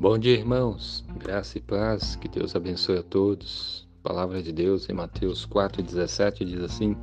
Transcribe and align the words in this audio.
Bom 0.00 0.18
dia, 0.18 0.32
irmãos. 0.32 1.04
Graça 1.18 1.58
e 1.58 1.60
paz. 1.60 2.16
Que 2.16 2.26
Deus 2.26 2.56
abençoe 2.56 2.96
a 2.96 3.02
todos. 3.02 3.86
Palavra 4.02 4.42
de 4.42 4.50
Deus 4.50 4.88
em 4.88 4.94
Mateus 4.94 5.44
4:17 5.44 6.42
diz 6.42 6.60
assim: 6.62 6.96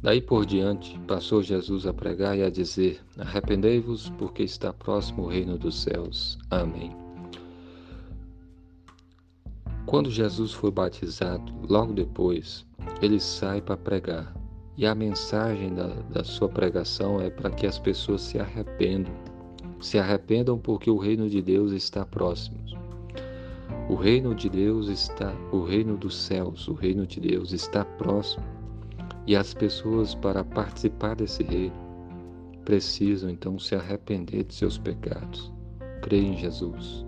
Daí 0.00 0.20
por 0.20 0.46
diante, 0.46 0.96
passou 1.00 1.42
Jesus 1.42 1.84
a 1.84 1.92
pregar 1.92 2.38
e 2.38 2.44
a 2.44 2.48
dizer: 2.48 3.00
Arrependei-vos, 3.18 4.08
porque 4.10 4.44
está 4.44 4.72
próximo 4.72 5.24
o 5.24 5.26
reino 5.26 5.58
dos 5.58 5.82
céus. 5.82 6.38
Amém. 6.48 6.94
Quando 9.84 10.08
Jesus 10.08 10.52
foi 10.52 10.70
batizado, 10.70 11.52
logo 11.68 11.92
depois, 11.92 12.64
ele 13.02 13.18
sai 13.18 13.60
para 13.60 13.76
pregar. 13.76 14.32
E 14.76 14.86
a 14.86 14.94
mensagem 14.94 15.74
da, 15.74 15.88
da 15.88 16.22
sua 16.22 16.48
pregação 16.48 17.20
é 17.20 17.30
para 17.30 17.50
que 17.50 17.66
as 17.66 17.80
pessoas 17.80 18.22
se 18.22 18.38
arrependam 18.38 19.12
se 19.80 19.98
arrependam 19.98 20.58
porque 20.58 20.90
o 20.90 20.96
reino 20.96 21.28
de 21.28 21.42
Deus 21.42 21.72
está 21.72 22.04
próximo. 22.04 22.58
O 23.88 23.94
reino 23.94 24.34
de 24.34 24.48
Deus 24.48 24.88
está, 24.88 25.32
o 25.52 25.62
reino 25.62 25.96
dos 25.96 26.16
céus, 26.16 26.66
o 26.68 26.74
reino 26.74 27.06
de 27.06 27.20
Deus 27.20 27.52
está 27.52 27.84
próximo. 27.84 28.44
E 29.26 29.34
as 29.34 29.54
pessoas 29.54 30.14
para 30.14 30.44
participar 30.44 31.16
desse 31.16 31.42
reino 31.42 31.86
precisam 32.64 33.30
então 33.30 33.58
se 33.58 33.74
arrepender 33.74 34.44
de 34.44 34.54
seus 34.54 34.76
pecados. 34.76 35.52
Crer 36.02 36.22
em 36.22 36.36
Jesus. 36.36 37.04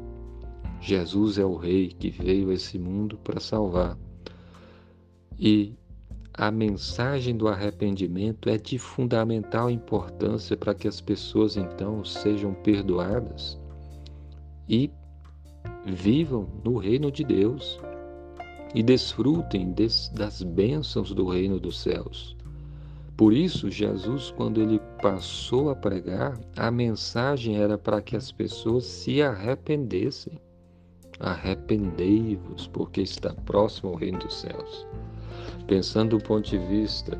Jesus 0.80 1.38
é 1.38 1.44
o 1.44 1.56
rei 1.56 1.88
que 1.88 2.10
veio 2.10 2.50
a 2.50 2.54
esse 2.54 2.78
mundo 2.78 3.18
para 3.18 3.40
salvar. 3.40 3.98
E 5.38 5.74
a 6.38 6.52
mensagem 6.52 7.36
do 7.36 7.48
arrependimento 7.48 8.48
é 8.48 8.56
de 8.56 8.78
fundamental 8.78 9.68
importância 9.68 10.56
para 10.56 10.72
que 10.72 10.86
as 10.86 11.00
pessoas 11.00 11.56
então 11.56 12.04
sejam 12.04 12.54
perdoadas 12.54 13.58
e 14.68 14.88
vivam 15.84 16.48
no 16.62 16.76
reino 16.76 17.10
de 17.10 17.24
Deus 17.24 17.80
e 18.72 18.84
desfrutem 18.84 19.72
des, 19.72 20.10
das 20.10 20.40
bênçãos 20.44 21.12
do 21.12 21.26
reino 21.26 21.58
dos 21.58 21.80
céus. 21.80 22.36
Por 23.16 23.32
isso, 23.32 23.68
Jesus, 23.68 24.30
quando 24.36 24.62
ele 24.62 24.80
passou 25.02 25.70
a 25.70 25.74
pregar, 25.74 26.38
a 26.56 26.70
mensagem 26.70 27.56
era 27.56 27.76
para 27.76 28.00
que 28.00 28.14
as 28.14 28.30
pessoas 28.30 28.84
se 28.84 29.20
arrependessem. 29.20 30.40
Arrependei-vos, 31.18 32.68
porque 32.68 33.00
está 33.00 33.34
próximo 33.34 33.90
ao 33.90 33.96
reino 33.96 34.20
dos 34.20 34.36
céus 34.36 34.86
pensando 35.66 36.16
do 36.16 36.22
ponto 36.22 36.48
de 36.48 36.58
vista 36.58 37.18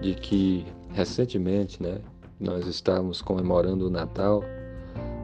de 0.00 0.14
que 0.14 0.66
recentemente, 0.90 1.82
né, 1.82 1.98
nós 2.38 2.66
estamos 2.66 3.22
comemorando 3.22 3.86
o 3.86 3.90
Natal, 3.90 4.42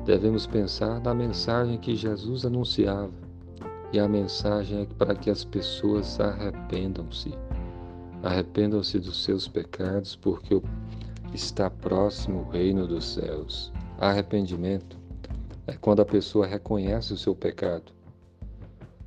devemos 0.04 0.46
pensar 0.46 1.00
na 1.00 1.14
mensagem 1.14 1.78
que 1.78 1.96
Jesus 1.96 2.44
anunciava. 2.44 3.10
E 3.92 3.98
a 3.98 4.06
mensagem 4.06 4.82
é 4.82 4.86
para 4.98 5.14
que 5.14 5.30
as 5.30 5.44
pessoas 5.44 6.20
arrependam-se. 6.20 7.32
Arrependam-se 8.22 8.98
dos 8.98 9.24
seus 9.24 9.48
pecados, 9.48 10.14
porque 10.14 10.60
está 11.32 11.70
próximo 11.70 12.40
o 12.40 12.50
reino 12.50 12.86
dos 12.86 13.14
céus. 13.14 13.72
Arrependimento 13.98 14.96
é 15.66 15.72
quando 15.72 16.00
a 16.00 16.04
pessoa 16.04 16.46
reconhece 16.46 17.12
o 17.12 17.16
seu 17.16 17.34
pecado, 17.34 17.92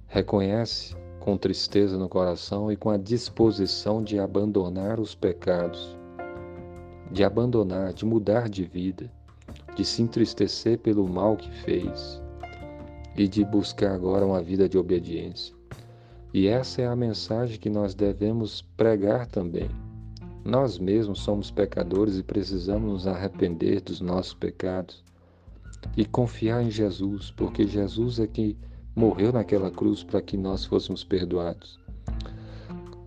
reconhece 0.07 0.95
com 1.22 1.38
tristeza 1.38 1.97
no 1.97 2.09
coração 2.09 2.72
e 2.72 2.75
com 2.75 2.89
a 2.89 2.97
disposição 2.97 4.03
de 4.03 4.19
abandonar 4.19 5.00
os 5.00 5.14
pecados, 5.14 5.95
de 7.11 7.23
abandonar, 7.23 7.94
de 7.94 8.05
mudar 8.05 8.50
de 8.50 8.64
vida, 8.64 9.09
de 9.75 9.86
se 9.86 10.02
entristecer 10.02 10.80
pelo 10.80 11.08
mal 11.08 11.38
que 11.38 11.52
fez 11.61 12.19
e 13.16 13.27
de 13.27 13.45
buscar 13.45 13.94
agora 13.94 14.25
uma 14.25 14.42
vida 14.42 14.67
de 14.67 14.80
obediência. 14.80 15.55
E 16.33 16.47
essa 16.47 16.82
é 16.82 16.87
a 16.87 16.95
mensagem 16.95 17.59
que 17.59 17.70
nós 17.70 17.93
devemos 17.93 18.64
pregar 18.76 19.27
também. 19.27 19.70
Nós 20.43 20.80
mesmos 20.80 21.20
somos 21.20 21.52
pecadores 21.52 22.17
e 22.17 22.23
precisamos 22.23 22.92
nos 22.92 23.08
arrepender 23.08 23.82
dos 23.82 24.02
nossos 24.02 24.33
pecados 24.33 25.03
e 25.95 26.03
confiar 26.03 26.64
em 26.64 26.71
Jesus, 26.71 27.30
porque 27.32 27.67
Jesus 27.67 28.20
é 28.20 28.26
quem 28.26 28.58
morreu 28.95 29.31
naquela 29.31 29.71
cruz 29.71 30.03
para 30.03 30.21
que 30.21 30.35
nós 30.35 30.65
fôssemos 30.65 31.03
perdoados. 31.03 31.79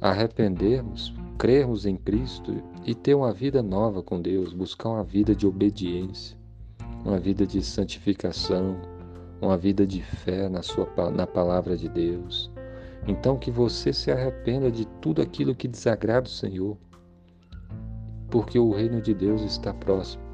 Arrependermos, 0.01 1.15
crermos 1.39 1.87
em 1.87 1.97
Cristo 1.97 2.63
e 2.85 2.95
ter 2.95 3.15
uma 3.15 3.33
vida 3.33 3.63
nova 3.63 4.03
com 4.03 4.21
Deus, 4.21 4.53
buscar 4.53 4.91
uma 4.91 5.05
vida 5.05 5.35
de 5.35 5.47
obediência, 5.47 6.37
uma 7.05 7.19
vida 7.19 7.47
de 7.47 7.63
santificação, 7.63 8.81
uma 9.41 9.57
vida 9.57 9.87
de 9.87 10.03
fé 10.03 10.49
na, 10.49 10.63
sua, 10.63 10.89
na 11.11 11.27
palavra 11.27 11.77
de 11.77 11.89
Deus. 11.89 12.51
Então 13.07 13.37
que 13.37 13.51
você 13.51 13.93
se 13.93 14.11
arrependa 14.11 14.71
de 14.71 14.87
tudo 15.01 15.21
aquilo 15.21 15.55
que 15.55 15.69
desagrada 15.69 16.27
o 16.27 16.31
Senhor, 16.31 16.77
porque 18.31 18.59
o 18.59 18.73
reino 18.73 19.01
de 19.01 19.13
Deus 19.13 19.43
está 19.43 19.73
próximo 19.75 20.25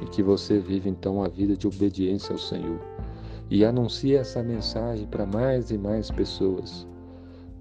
e 0.00 0.06
que 0.06 0.22
você 0.22 0.58
vive 0.58 0.88
então 0.88 1.16
uma 1.16 1.28
vida 1.28 1.56
de 1.56 1.66
obediência 1.66 2.32
ao 2.32 2.38
Senhor 2.38 2.80
e 3.50 3.64
anuncie 3.64 4.14
essa 4.14 4.42
mensagem 4.42 5.06
para 5.06 5.24
mais 5.24 5.70
e 5.70 5.78
mais 5.78 6.10
pessoas, 6.10 6.86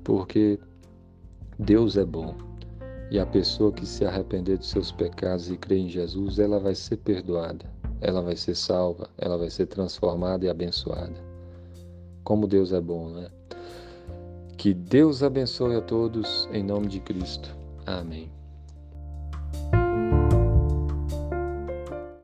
porque 0.03 0.59
Deus 1.57 1.97
é 1.97 2.05
bom. 2.05 2.35
E 3.09 3.19
a 3.19 3.25
pessoa 3.25 3.71
que 3.71 3.85
se 3.85 4.03
arrepender 4.03 4.57
dos 4.57 4.69
seus 4.69 4.91
pecados 4.91 5.49
e 5.49 5.57
crer 5.57 5.79
em 5.79 5.89
Jesus, 5.89 6.39
ela 6.39 6.59
vai 6.59 6.75
ser 6.75 6.97
perdoada, 6.97 7.65
ela 8.01 8.21
vai 8.21 8.35
ser 8.35 8.53
salva, 8.53 9.09
ela 9.17 9.37
vai 9.37 9.49
ser 9.49 9.65
transformada 9.67 10.45
e 10.45 10.49
abençoada. 10.49 11.15
Como 12.23 12.47
Deus 12.47 12.73
é 12.73 12.81
bom, 12.81 13.09
né? 13.09 13.29
Que 14.57 14.73
Deus 14.73 15.23
abençoe 15.23 15.75
a 15.75 15.81
todos 15.81 16.49
em 16.51 16.63
nome 16.63 16.87
de 16.87 16.99
Cristo. 16.99 17.55
Amém. 17.85 18.29